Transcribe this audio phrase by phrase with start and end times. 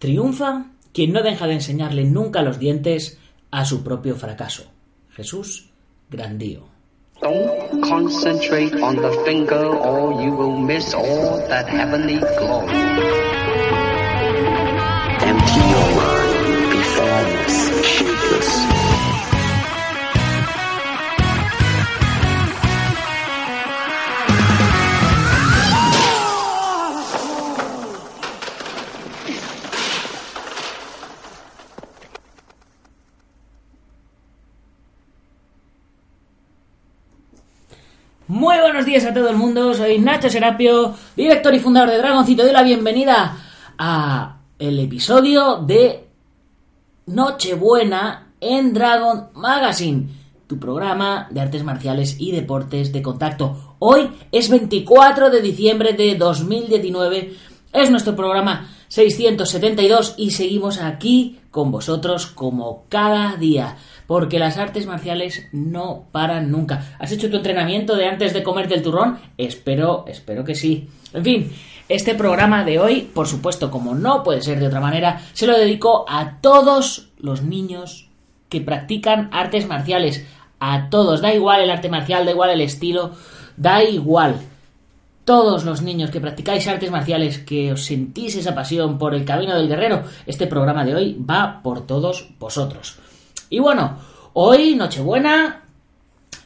[0.00, 3.18] Triunfa quien no deja de enseñarle nunca los dientes
[3.50, 4.64] a su propio fracaso.
[5.10, 5.68] Jesús
[6.08, 6.64] Grandío.
[38.30, 42.44] Muy buenos días a todo el mundo, soy Nacho Serapio, director y fundador de Dragoncito.
[42.44, 43.36] Doy la bienvenida
[43.76, 46.06] a el episodio de
[47.06, 50.10] Nochebuena en Dragon Magazine,
[50.46, 53.74] tu programa de artes marciales y deportes de contacto.
[53.80, 57.34] Hoy es 24 de diciembre de 2019,
[57.72, 63.76] es nuestro programa 672 y seguimos aquí con vosotros como cada día
[64.10, 66.96] porque las artes marciales no paran nunca.
[66.98, 69.20] ¿Has hecho tu entrenamiento de antes de comerte el turrón?
[69.38, 70.88] Espero, espero que sí.
[71.14, 71.52] En fin,
[71.88, 75.56] este programa de hoy, por supuesto, como no puede ser de otra manera, se lo
[75.56, 78.08] dedico a todos los niños
[78.48, 80.26] que practican artes marciales.
[80.58, 83.12] A todos, da igual el arte marcial, da igual el estilo,
[83.56, 84.40] da igual.
[85.24, 89.54] Todos los niños que practicáis artes marciales, que os sentís esa pasión por el camino
[89.54, 92.98] del guerrero, este programa de hoy va por todos vosotros.
[93.52, 93.98] Y bueno,
[94.32, 95.64] hoy Nochebuena,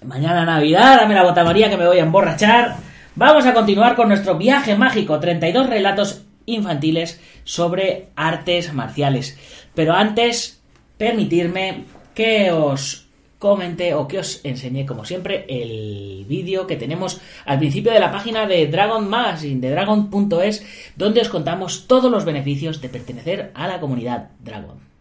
[0.03, 2.77] mañana Navidad, dame la bota María que me voy a emborrachar.
[3.15, 9.39] Vamos a continuar con nuestro viaje mágico, 32 relatos infantiles sobre artes marciales.
[9.75, 10.63] Pero antes,
[10.97, 13.07] permitirme que os
[13.39, 18.13] comente o que os enseñe, como siempre, el vídeo que tenemos al principio de la
[18.13, 20.65] página de Dragon Magazine, de dragon.es,
[20.97, 24.94] donde os contamos todos los beneficios de pertenecer a la comunidad Dragon.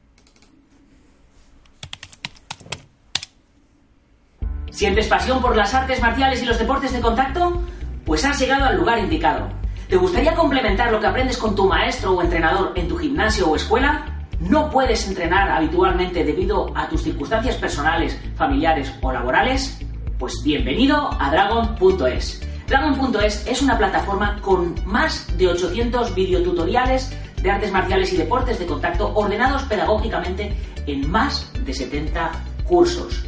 [4.74, 7.62] ¿Sientes pasión por las artes marciales y los deportes de contacto?
[8.06, 9.48] Pues has llegado al lugar indicado.
[9.88, 13.56] ¿Te gustaría complementar lo que aprendes con tu maestro o entrenador en tu gimnasio o
[13.56, 14.26] escuela?
[14.40, 19.80] ¿No puedes entrenar habitualmente debido a tus circunstancias personales, familiares o laborales?
[20.18, 22.42] Pues bienvenido a Dragon.es.
[22.66, 28.66] Dragon.es es una plataforma con más de 800 videotutoriales de artes marciales y deportes de
[28.66, 30.52] contacto ordenados pedagógicamente
[30.88, 32.32] en más de 70
[32.66, 33.28] cursos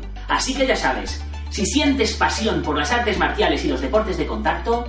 [0.31, 4.25] Así que ya sabes, si sientes pasión por las artes marciales y los deportes de
[4.25, 4.87] contacto,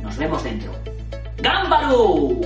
[0.00, 0.72] nos vemos dentro.
[1.38, 2.40] ¡Gámbaro!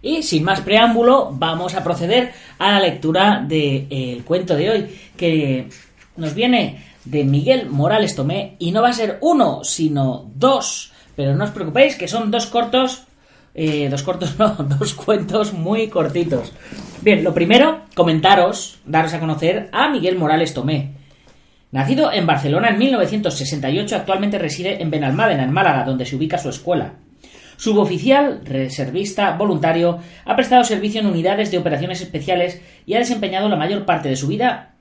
[0.00, 5.68] Y sin más preámbulo, vamos a proceder a la lectura del cuento de hoy, que
[6.16, 10.90] nos viene de Miguel Morales Tomé, y no va a ser uno, sino dos.
[11.14, 13.07] Pero no os preocupéis, que son dos cortos,
[13.54, 16.52] eh, dos cortos no, dos cuentos muy cortitos.
[17.02, 20.94] Bien, lo primero, comentaros, daros a conocer a Miguel Morales Tomé.
[21.70, 26.48] Nacido en Barcelona en 1968, actualmente reside en Benalmádena, en Málaga, donde se ubica su
[26.48, 26.94] escuela.
[27.58, 33.56] Suboficial, reservista, voluntario, ha prestado servicio en unidades de operaciones especiales y ha desempeñado la
[33.56, 34.76] mayor parte de su vida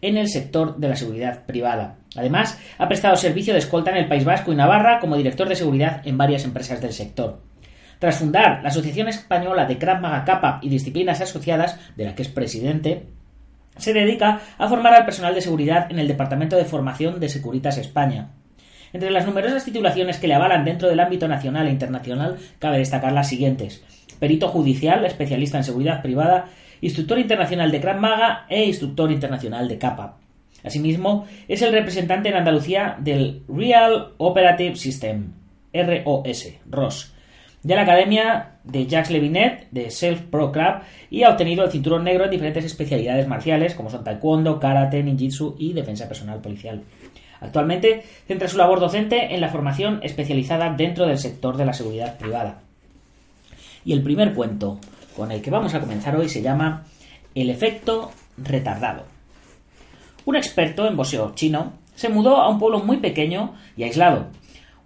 [0.00, 1.96] en el sector de la seguridad privada.
[2.16, 5.56] Además, ha prestado servicio de escolta en el País Vasco y Navarra como director de
[5.56, 7.40] seguridad en varias empresas del sector.
[8.00, 12.22] Tras fundar la Asociación Española de Krav Maga Kappa y Disciplinas Asociadas, de la que
[12.22, 13.08] es presidente,
[13.76, 17.76] se dedica a formar al personal de seguridad en el Departamento de Formación de Securitas
[17.76, 18.30] España.
[18.94, 23.12] Entre las numerosas titulaciones que le avalan dentro del ámbito nacional e internacional, cabe destacar
[23.12, 23.84] las siguientes:
[24.18, 26.46] perito judicial, especialista en seguridad privada,
[26.80, 30.16] instructor internacional de Krav Maga e instructor internacional de Kappa.
[30.64, 35.32] Asimismo, es el representante en Andalucía del Real Operative System,
[35.74, 37.14] ROS, ROS,
[37.62, 40.80] de la Academia de Jacques Levinet de Self Pro Club
[41.10, 45.56] y ha obtenido el cinturón negro en diferentes especialidades marciales como son taekwondo, karate, ninjitsu
[45.58, 46.82] y defensa personal policial.
[47.40, 52.18] Actualmente centra su labor docente en la formación especializada dentro del sector de la seguridad
[52.18, 52.60] privada.
[53.84, 54.78] Y el primer cuento
[55.16, 56.84] con el que vamos a comenzar hoy se llama
[57.34, 59.04] El efecto retardado.
[60.26, 64.28] Un experto en boxeo chino se mudó a un pueblo muy pequeño y aislado,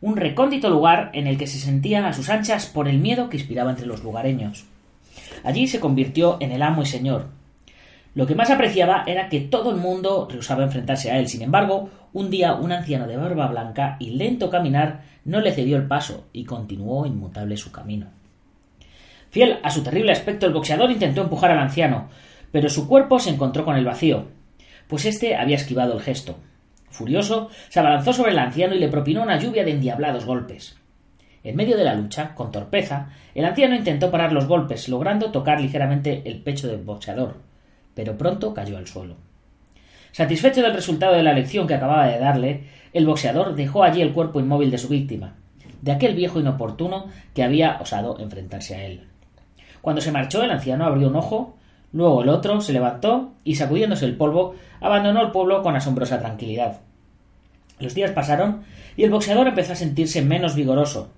[0.04, 3.38] un recóndito lugar en el que se sentía a sus anchas por el miedo que
[3.38, 4.66] inspiraba entre los lugareños.
[5.44, 7.28] Allí se convirtió en el amo y señor,
[8.14, 11.26] lo que más apreciaba era que todo el mundo rehusaba enfrentarse a él.
[11.26, 15.78] Sin embargo, un día un anciano de barba blanca y lento caminar no le cedió
[15.78, 18.08] el paso y continuó inmutable su camino.
[19.30, 22.10] Fiel a su terrible aspecto, el boxeador intentó empujar al anciano,
[22.52, 24.26] pero su cuerpo se encontró con el vacío,
[24.86, 26.36] pues éste había esquivado el gesto.
[26.94, 30.76] Furioso, se abalanzó sobre el anciano y le propinó una lluvia de endiablados golpes.
[31.42, 35.60] En medio de la lucha, con torpeza, el anciano intentó parar los golpes, logrando tocar
[35.60, 37.36] ligeramente el pecho del boxeador
[37.94, 39.16] pero pronto cayó al suelo.
[40.12, 44.12] Satisfecho del resultado de la lección que acababa de darle, el boxeador dejó allí el
[44.12, 45.34] cuerpo inmóvil de su víctima,
[45.82, 49.08] de aquel viejo inoportuno que había osado enfrentarse a él.
[49.80, 51.56] Cuando se marchó, el anciano abrió un ojo,
[51.94, 56.80] luego el otro se levantó y, sacudiéndose el polvo, abandonó el pueblo con asombrosa tranquilidad.
[57.78, 58.64] Los días pasaron
[58.96, 61.10] y el boxeador empezó a sentirse menos vigoroso.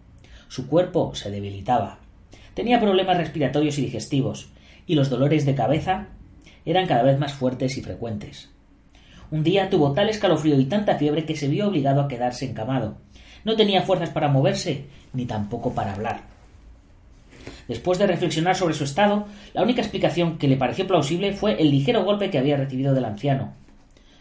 [0.48, 1.98] Su cuerpo se debilitaba.
[2.54, 4.50] Tenía problemas respiratorios y digestivos,
[4.86, 6.08] y los dolores de cabeza
[6.64, 8.50] eran cada vez más fuertes y frecuentes.
[9.30, 12.98] Un día tuvo tal escalofrío y tanta fiebre que se vio obligado a quedarse encamado.
[13.44, 16.35] No tenía fuerzas para moverse, ni tampoco para hablar.
[17.68, 21.70] Después de reflexionar sobre su estado, la única explicación que le pareció plausible fue el
[21.70, 23.54] ligero golpe que había recibido del anciano.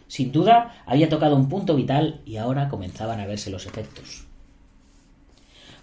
[0.07, 4.25] Sin duda, había tocado un punto vital y ahora comenzaban a verse los efectos.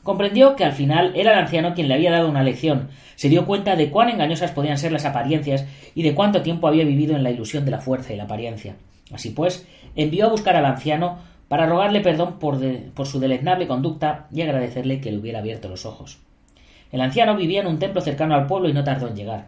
[0.03, 3.47] Comprendió que al final era el anciano quien le había dado una lección, se dio
[3.47, 7.23] cuenta de cuán engañosas podían ser las apariencias y de cuánto tiempo había vivido en
[7.23, 8.77] la ilusión de la fuerza y la apariencia.
[9.13, 12.59] Así pues, envió a buscar al anciano para rogarle perdón por,
[12.95, 16.19] por su deleznable conducta y agradecerle que le hubiera abierto los ojos.
[16.93, 19.47] El anciano vivía en un templo cercano al pueblo y no tardó en llegar.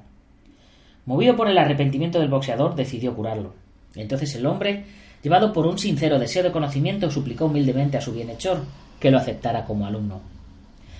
[1.05, 3.53] Movido por el arrepentimiento del boxeador, decidió curarlo.
[3.95, 4.85] Entonces el hombre,
[5.23, 8.65] llevado por un sincero deseo de conocimiento, suplicó humildemente a su bienhechor
[8.99, 10.23] que lo aceptara como alumno.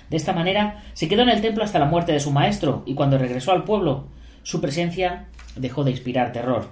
[0.09, 2.93] De esta manera se quedó en el templo hasta la muerte de su maestro, y
[2.93, 4.05] cuando regresó al pueblo,
[4.43, 5.25] su presencia
[5.55, 6.69] dejó de inspirar terror,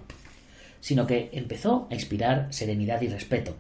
[0.79, 3.55] sino que empezó a inspirar serenidad y respeto.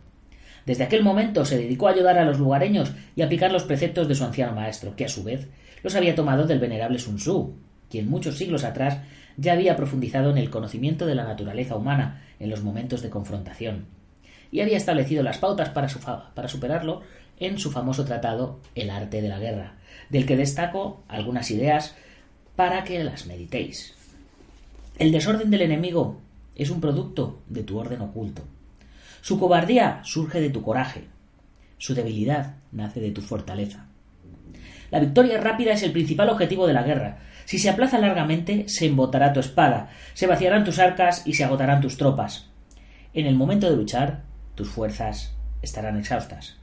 [0.65, 4.07] Desde aquel momento se dedicó a ayudar a los lugareños y a aplicar los preceptos
[4.07, 5.47] de su anciano maestro, que a su vez
[5.83, 7.53] los había tomado del venerable Sun Tzu,
[7.89, 8.99] quien muchos siglos atrás
[9.37, 13.85] ya había profundizado en el conocimiento de la naturaleza humana en los momentos de confrontación,
[14.51, 15.87] y había establecido las pautas para,
[16.33, 17.01] para superarlo
[17.39, 19.73] en su famoso tratado El arte de la guerra,
[20.09, 21.95] del que destaco algunas ideas
[22.55, 23.95] para que las meditéis.
[24.99, 26.21] El desorden del enemigo
[26.55, 28.43] es un producto de tu orden oculto.
[29.23, 31.05] Su cobardía surge de tu coraje.
[31.77, 33.85] Su debilidad nace de tu fortaleza.
[34.91, 37.19] La victoria rápida es el principal objetivo de la guerra.
[37.45, 41.79] Si se aplaza largamente, se embotará tu espada, se vaciarán tus arcas y se agotarán
[41.79, 42.49] tus tropas.
[43.13, 44.23] En el momento de luchar,
[44.55, 46.57] tus fuerzas estarán exhaustas.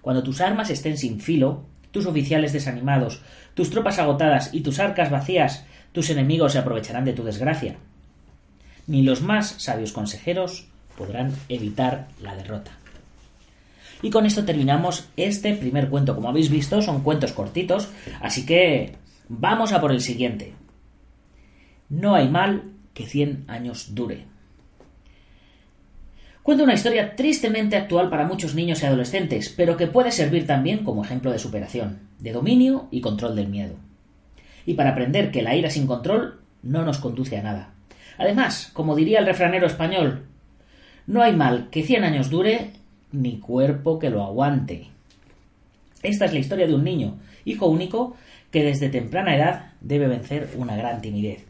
[0.00, 3.20] Cuando tus armas estén sin filo, tus oficiales desanimados,
[3.54, 7.78] tus tropas agotadas y tus arcas vacías, tus enemigos se aprovecharán de tu desgracia.
[8.86, 10.69] Ni los más sabios consejeros
[11.00, 12.72] podrán evitar la derrota.
[14.02, 16.14] Y con esto terminamos este primer cuento.
[16.14, 17.88] Como habéis visto, son cuentos cortitos,
[18.20, 20.52] así que vamos a por el siguiente.
[21.88, 24.26] No hay mal que cien años dure.
[26.42, 30.84] Cuenta una historia tristemente actual para muchos niños y adolescentes, pero que puede servir también
[30.84, 33.76] como ejemplo de superación, de dominio y control del miedo.
[34.66, 37.72] Y para aprender que la ira sin control no nos conduce a nada.
[38.18, 40.26] Además, como diría el refranero español,
[41.10, 42.70] no hay mal que cien años dure
[43.10, 44.86] ni cuerpo que lo aguante.
[46.04, 48.14] Esta es la historia de un niño, hijo único,
[48.52, 51.44] que desde temprana edad debe vencer una gran timidez.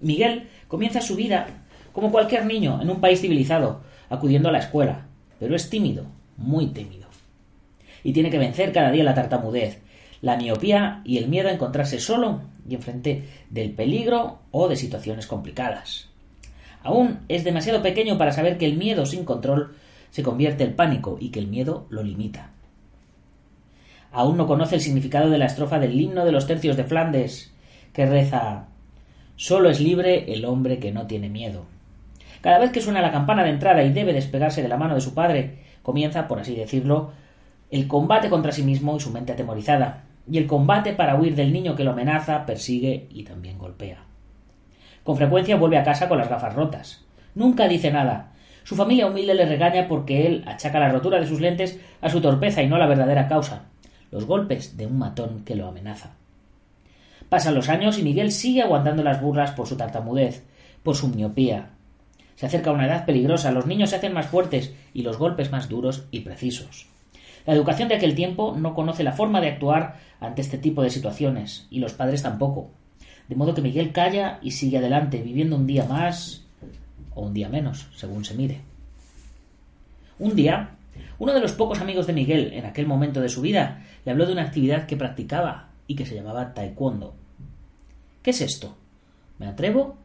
[0.00, 1.46] Miguel comienza su vida
[1.94, 3.80] como cualquier niño en un país civilizado,
[4.10, 5.06] acudiendo a la escuela,
[5.40, 6.04] pero es tímido,
[6.36, 7.08] muy tímido.
[8.04, 9.80] Y tiene que vencer cada día la tartamudez,
[10.20, 15.26] la miopía y el miedo a encontrarse solo y enfrente del peligro o de situaciones
[15.26, 16.10] complicadas.
[16.86, 19.74] Aún es demasiado pequeño para saber que el miedo sin control
[20.10, 22.52] se convierte en pánico y que el miedo lo limita.
[24.12, 27.52] Aún no conoce el significado de la estrofa del himno de los tercios de Flandes,
[27.92, 28.68] que reza
[29.34, 31.64] Solo es libre el hombre que no tiene miedo.
[32.40, 35.00] Cada vez que suena la campana de entrada y debe despegarse de la mano de
[35.00, 37.10] su padre, comienza, por así decirlo,
[37.72, 41.52] el combate contra sí mismo y su mente atemorizada, y el combate para huir del
[41.52, 44.04] niño que lo amenaza, persigue y también golpea.
[45.06, 47.04] Con frecuencia vuelve a casa con las gafas rotas.
[47.36, 48.32] Nunca dice nada.
[48.64, 52.20] Su familia humilde le regaña porque él achaca la rotura de sus lentes a su
[52.20, 53.66] torpeza y no la verdadera causa,
[54.10, 56.16] los golpes de un matón que lo amenaza.
[57.28, 60.44] Pasan los años y Miguel sigue aguantando las burlas por su tartamudez,
[60.82, 61.68] por su miopía.
[62.34, 65.52] Se acerca a una edad peligrosa, los niños se hacen más fuertes y los golpes
[65.52, 66.88] más duros y precisos.
[67.46, 70.90] La educación de aquel tiempo no conoce la forma de actuar ante este tipo de
[70.90, 72.72] situaciones, y los padres tampoco.
[73.28, 76.44] De modo que Miguel calla y sigue adelante, viviendo un día más
[77.14, 78.60] o un día menos, según se mire.
[80.18, 80.76] Un día,
[81.18, 84.26] uno de los pocos amigos de Miguel en aquel momento de su vida le habló
[84.26, 87.14] de una actividad que practicaba y que se llamaba taekwondo.
[88.22, 88.76] ¿Qué es esto?
[89.38, 89.96] ¿Me atrevo?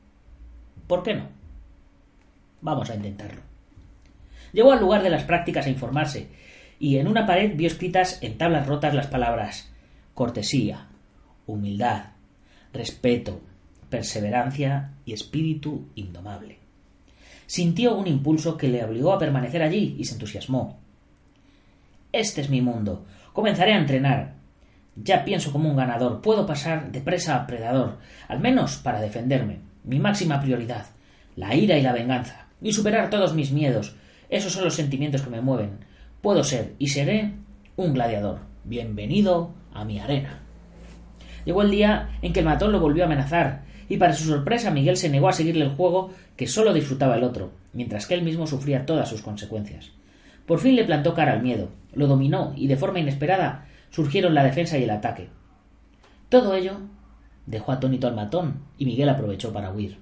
[0.88, 1.28] ¿Por qué no?
[2.62, 3.42] Vamos a intentarlo.
[4.54, 6.28] Llegó al lugar de las prácticas a informarse
[6.80, 9.72] y en una pared vio escritas en tablas rotas las palabras
[10.14, 10.88] cortesía,
[11.48, 12.11] humildad,
[12.74, 13.42] respeto,
[13.90, 16.60] perseverancia y espíritu indomable.
[17.46, 20.80] Sintió un impulso que le obligó a permanecer allí y se entusiasmó.
[22.12, 23.06] Este es mi mundo.
[23.34, 24.36] Comenzaré a entrenar.
[24.96, 26.22] Ya pienso como un ganador.
[26.22, 29.60] Puedo pasar de presa a predador, al menos para defenderme.
[29.84, 30.86] Mi máxima prioridad,
[31.36, 33.96] la ira y la venganza, y superar todos mis miedos.
[34.30, 35.80] Esos son los sentimientos que me mueven.
[36.22, 37.34] Puedo ser y seré
[37.76, 38.40] un gladiador.
[38.64, 40.42] Bienvenido a mi arena.
[41.46, 44.72] Llegó el día en que el matón lo volvió a amenazar, y para su sorpresa
[44.72, 48.24] Miguel se negó a seguirle el juego que solo disfrutaba el otro, mientras que él
[48.24, 49.92] mismo sufría todas sus consecuencias.
[50.46, 54.44] Por fin le plantó cara al miedo, lo dominó y de forma inesperada surgieron la
[54.44, 55.30] defensa y el ataque.
[56.30, 56.78] Todo ello
[57.46, 59.98] dejó atónito al matón y Miguel aprovechó para huir.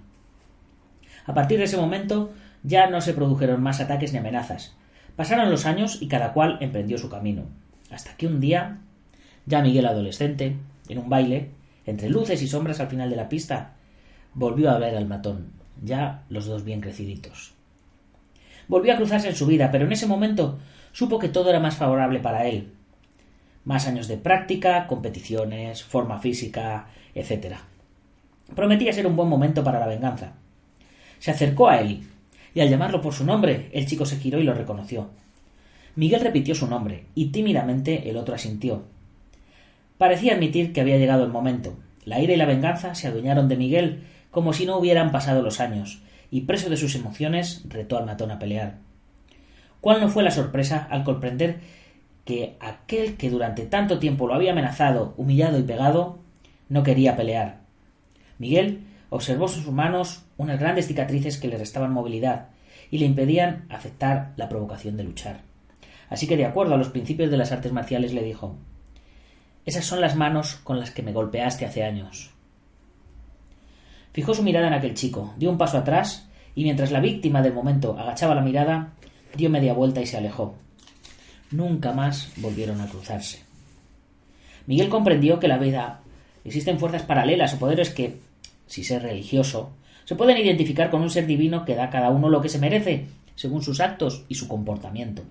[1.26, 2.32] A partir de ese momento
[2.64, 4.76] ya no se produjeron más ataques ni amenazas,
[5.20, 7.44] Pasaron los años y cada cual emprendió su camino,
[7.92, 8.78] hasta que un día,
[9.46, 10.56] ya Miguel adolescente,
[10.90, 11.52] en un baile,
[11.86, 13.76] entre luces y sombras al final de la pista,
[14.34, 17.54] volvió a ver al matón, ya los dos bien creciditos.
[18.68, 20.60] Volvió a cruzarse en su vida, pero en ese momento
[20.92, 22.74] supo que todo era más favorable para él.
[23.66, 27.56] Más años de práctica, competiciones, forma física, etc.
[28.56, 30.34] Prometía ser un buen momento para la venganza.
[31.20, 32.04] Se acercó a él
[32.54, 35.10] y al llamarlo por su nombre, el chico se giró y lo reconoció.
[35.96, 38.84] Miguel repitió su nombre, y tímidamente el otro asintió.
[40.00, 41.78] Parecía admitir que había llegado el momento.
[42.06, 45.60] La ira y la venganza se adueñaron de Miguel como si no hubieran pasado los
[45.60, 46.02] años,
[46.32, 48.78] y preso de sus emociones retó al matón a pelear.
[49.82, 51.60] ¿Cuál no fue la sorpresa al comprender
[52.24, 56.20] que aquel que durante tanto tiempo lo había amenazado, humillado y pegado,
[56.70, 57.60] no quería pelear?
[58.38, 62.48] Miguel observó sus manos unas grandes cicatrices que le restaban movilidad
[62.90, 65.42] y le impedían aceptar la provocación de luchar.
[66.10, 68.56] Así que, de acuerdo a los principios de las artes marciales, le dijo
[69.66, 72.32] Esas son las manos con las que me golpeaste hace años.
[74.14, 77.54] Fijó su mirada en aquel chico, dio un paso atrás y mientras la víctima del
[77.54, 78.94] momento agachaba la mirada,
[79.36, 80.56] dio media vuelta y se alejó.
[81.52, 83.44] Nunca más volvieron a cruzarse.
[84.66, 86.02] Miguel comprendió que la vida
[86.44, 88.20] existen fuerzas paralelas o poderes que
[88.68, 89.72] si ser religioso,
[90.06, 92.60] se pueden identificar con un ser divino que da a cada uno lo que se
[92.60, 95.24] merece, según sus actos y su comportamiento.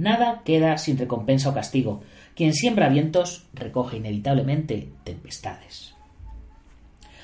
[0.00, 2.00] Nada queda sin recompensa o castigo.
[2.34, 5.94] Quien siembra vientos recoge inevitablemente tempestades.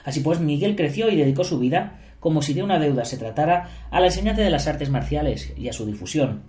[0.04, 3.70] Así pues, Miguel creció y dedicó su vida, como si de una deuda se tratara,
[3.90, 6.42] a la enseñanza de las artes marciales y a su difusión.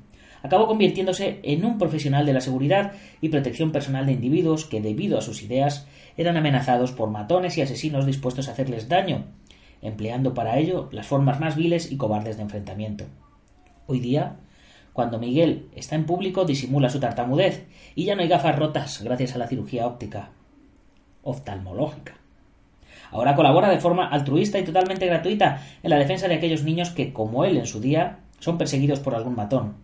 [0.43, 2.91] Acabó convirtiéndose en un profesional de la seguridad
[3.21, 7.61] y protección personal de individuos que, debido a sus ideas, eran amenazados por matones y
[7.61, 9.27] asesinos dispuestos a hacerles daño,
[9.81, 13.05] empleando para ello las formas más viles y cobardes de enfrentamiento.
[13.87, 14.35] Hoy día,
[14.97, 19.35] cuando Miguel está en público, disimula su tartamudez y ya no hay gafas rotas gracias
[19.35, 20.31] a la cirugía óptica
[21.21, 22.15] oftalmológica.
[23.11, 27.13] Ahora colabora de forma altruista y totalmente gratuita en la defensa de aquellos niños que,
[27.13, 29.75] como él en su día, son perseguidos por algún matón.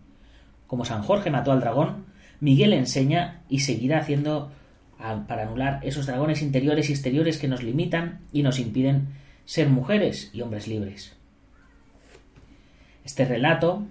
[0.66, 2.06] Como San Jorge mató al dragón,
[2.40, 4.50] Miguel enseña y seguirá haciendo
[4.98, 9.10] para anular esos dragones interiores y exteriores que nos limitan y nos impiden
[9.44, 11.14] ser mujeres y hombres libres.
[13.04, 13.86] Este relato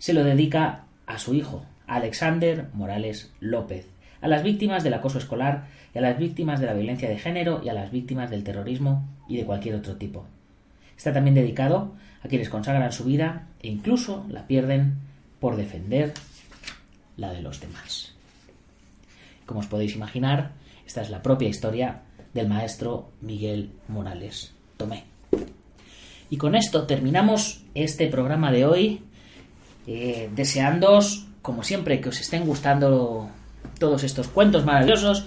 [0.00, 3.86] se lo dedica a su hijo, Alexander Morales López,
[4.22, 7.60] a las víctimas del acoso escolar y a las víctimas de la violencia de género
[7.62, 10.24] y a las víctimas del terrorismo y de cualquier otro tipo.
[10.96, 11.92] Está también dedicado
[12.24, 14.94] a quienes consagran su vida e incluso la pierden
[15.38, 16.14] por defender
[17.18, 18.14] la de los demás.
[19.44, 20.52] Como os podéis imaginar,
[20.86, 22.00] esta es la propia historia
[22.32, 25.04] del maestro Miguel Morales Tomé.
[26.30, 29.02] Y con esto terminamos este programa de hoy,
[29.92, 33.28] eh, deseándoos, como siempre, que os estén gustando
[33.80, 35.24] todos estos cuentos maravillosos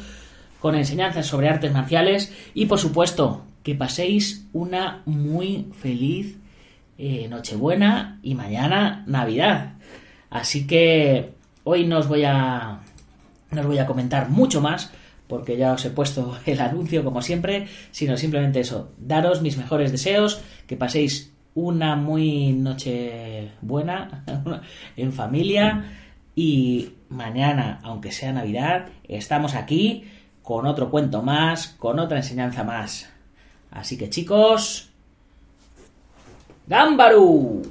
[0.61, 6.37] con enseñanzas sobre artes marciales y, por supuesto, que paséis una muy feliz
[6.97, 9.73] eh, Nochebuena y mañana Navidad.
[10.29, 11.33] Así que
[11.65, 12.79] hoy no os voy a
[13.51, 14.91] no os voy a comentar mucho más
[15.27, 19.91] porque ya os he puesto el anuncio como siempre, sino simplemente eso, daros mis mejores
[19.91, 24.23] deseos, que paséis una muy noche buena
[24.97, 25.85] en familia
[26.35, 30.05] y mañana, aunque sea Navidad, estamos aquí
[30.41, 33.09] con otro cuento más, con otra enseñanza más.
[33.71, 34.93] Así que chicos,
[36.65, 37.61] ¡Gámbaru!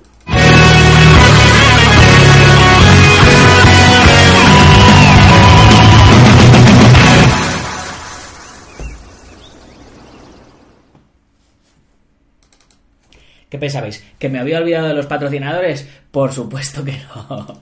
[13.52, 14.02] ¿Qué pensabais?
[14.18, 15.87] ¿Que me había olvidado de los patrocinadores?
[16.11, 17.61] Por supuesto que no.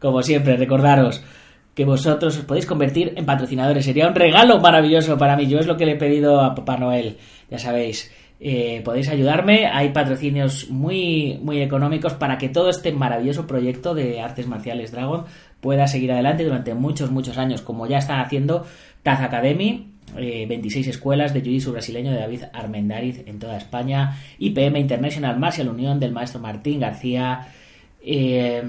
[0.00, 1.22] Como siempre, recordaros
[1.74, 3.84] que vosotros os podéis convertir en patrocinadores.
[3.84, 5.46] Sería un regalo maravilloso para mí.
[5.48, 7.18] Yo es lo que le he pedido a Papá Noel.
[7.50, 8.10] Ya sabéis,
[8.40, 9.66] eh, podéis ayudarme.
[9.66, 15.26] Hay patrocinios muy, muy económicos para que todo este maravilloso proyecto de artes marciales Dragon
[15.60, 18.64] pueda seguir adelante durante muchos, muchos años, como ya está haciendo
[19.02, 24.78] Taz Academy 26 eh, escuelas de jiu brasileño de David Armendariz en toda España, IPM
[24.78, 27.48] International Martial Unión del maestro Martín García,
[28.02, 28.62] eh,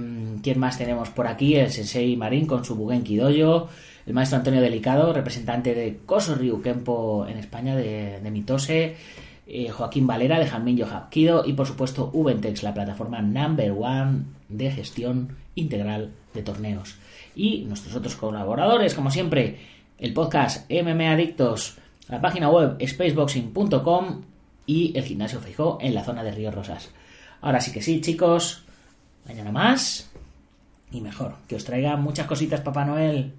[0.44, 1.56] ¿quién más tenemos por aquí?
[1.56, 3.70] El Sensei Marín con su Bugenki Dojo,
[4.06, 8.96] el maestro Antonio Delicado, representante de Koso Ryu Kempo en España, de, Mitose,
[9.48, 14.72] eh, Joaquín Valera de Jamillo Hapkido y por supuesto Ubentex, la plataforma number one de
[14.72, 16.98] gestión integral de torneos.
[17.36, 19.58] Y nuestros otros colaboradores, como siempre,
[20.02, 21.78] el podcast MMA Adictos,
[22.10, 24.24] la página web spaceboxing.com
[24.66, 26.90] y el gimnasio Fijó en la zona de Río Rosas.
[27.40, 28.64] Ahora sí que sí, chicos,
[29.28, 30.12] mañana más
[30.92, 31.36] y mejor.
[31.48, 33.34] Que os traiga muchas cositas, Papá Noel.